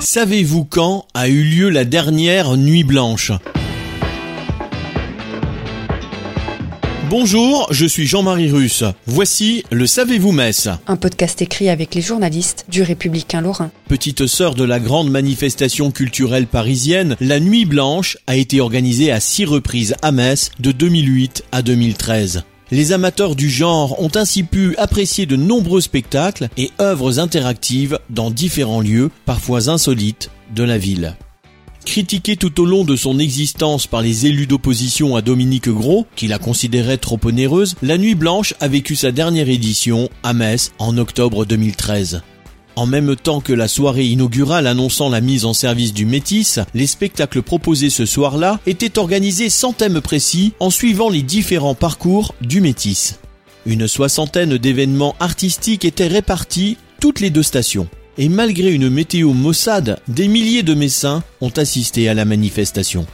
[0.00, 3.32] Savez-vous quand a eu lieu la dernière nuit blanche
[7.10, 8.84] Bonjour, je suis Jean-Marie Russe.
[9.06, 13.70] Voici le Savez-vous Metz Un podcast écrit avec les journalistes du Républicain Lorrain.
[13.88, 19.20] Petite sœur de la grande manifestation culturelle parisienne, la Nuit Blanche a été organisée à
[19.20, 22.44] six reprises à Metz de 2008 à 2013.
[22.70, 28.30] Les amateurs du genre ont ainsi pu apprécier de nombreux spectacles et œuvres interactives dans
[28.30, 31.16] différents lieux, parfois insolites, de la ville.
[31.84, 36.26] Critiquée tout au long de son existence par les élus d'opposition à Dominique Gros, qui
[36.26, 40.96] la considérait trop onéreuse, La Nuit Blanche a vécu sa dernière édition à Metz en
[40.96, 42.22] octobre 2013.
[42.76, 46.88] En même temps que la soirée inaugurale annonçant la mise en service du Métis, les
[46.88, 52.60] spectacles proposés ce soir-là étaient organisés sans thème précis en suivant les différents parcours du
[52.60, 53.20] Métis.
[53.64, 57.88] Une soixantaine d'événements artistiques étaient répartis toutes les deux stations.
[58.18, 63.06] Et malgré une météo maussade, des milliers de Messins ont assisté à la manifestation.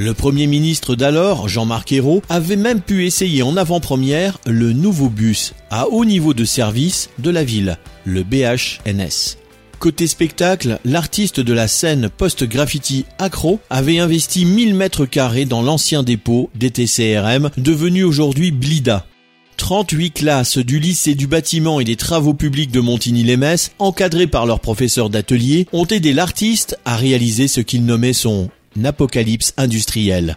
[0.00, 5.54] Le Premier ministre d'alors, Jean-Marc Ayrault, avait même pu essayer en avant-première le nouveau bus
[5.70, 9.38] à haut niveau de service de la ville, le BHNS.
[9.80, 16.04] Côté spectacle, l'artiste de la scène post-graffiti Acro avait investi 1000 mètres carrés dans l'ancien
[16.04, 19.04] dépôt DTCRM, devenu aujourd'hui Blida.
[19.56, 24.60] 38 classes du lycée du bâtiment et des travaux publics de Montigny-les-Metz, encadrées par leurs
[24.60, 28.48] professeurs d'atelier, ont aidé l'artiste à réaliser ce qu'il nommait son
[28.84, 30.36] apocalypse industriel.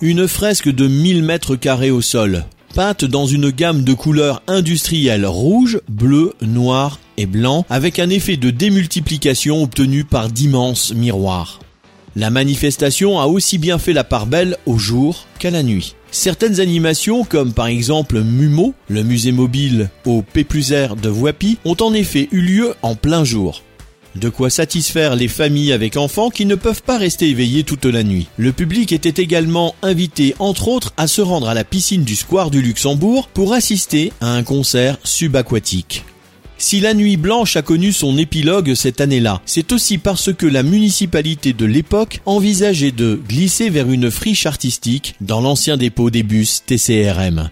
[0.00, 2.44] Une fresque de 1000 mètres carrés au sol,
[2.74, 8.36] peinte dans une gamme de couleurs industrielles rouge, bleu, noir et blanc, avec un effet
[8.36, 11.60] de démultiplication obtenu par d'immenses miroirs.
[12.16, 15.94] La manifestation a aussi bien fait la part belle au jour qu'à la nuit.
[16.12, 21.76] Certaines animations, comme par exemple MUMO, le musée mobile au P R de Voipy, ont
[21.80, 23.62] en effet eu lieu en plein jour.
[24.14, 28.04] De quoi satisfaire les familles avec enfants qui ne peuvent pas rester éveillés toute la
[28.04, 28.28] nuit.
[28.36, 32.50] Le public était également invité, entre autres, à se rendre à la piscine du Square
[32.50, 36.04] du Luxembourg pour assister à un concert subaquatique.
[36.56, 40.62] Si la nuit blanche a connu son épilogue cette année-là, c'est aussi parce que la
[40.62, 46.62] municipalité de l'époque envisageait de glisser vers une friche artistique dans l'ancien dépôt des bus
[46.64, 47.50] TCRM.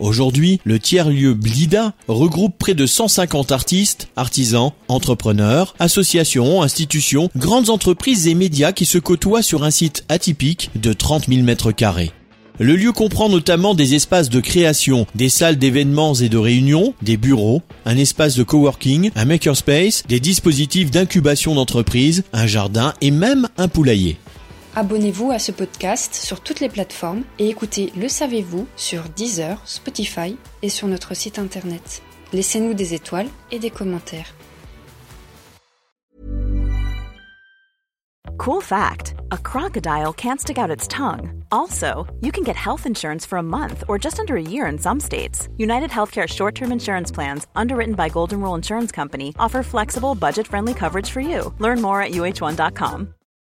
[0.00, 8.26] Aujourd'hui, le tiers-lieu Blida regroupe près de 150 artistes, artisans, entrepreneurs, associations, institutions, grandes entreprises
[8.26, 12.10] et médias qui se côtoient sur un site atypique de 30 000 mètres carrés.
[12.58, 17.16] Le lieu comprend notamment des espaces de création, des salles d'événements et de réunions, des
[17.16, 23.48] bureaux, un espace de coworking, un makerspace, des dispositifs d'incubation d'entreprise, un jardin et même
[23.58, 24.18] un poulailler.
[24.76, 30.36] Abonnez-vous à ce podcast sur toutes les plateformes et écoutez Le Savez-vous sur Deezer, Spotify
[30.62, 32.02] et sur notre site internet.
[32.32, 34.34] Laissez-nous des étoiles et des commentaires.
[38.36, 41.44] Cool fact a crocodile can't stick out its tongue.
[41.52, 44.76] Also, you can get health insurance for a month or just under a year in
[44.76, 45.48] some states.
[45.56, 50.48] United Healthcare short term insurance plans, underwritten by Golden Rule Insurance Company, offer flexible, budget
[50.48, 51.54] friendly coverage for you.
[51.60, 53.14] Learn more at uh1.com.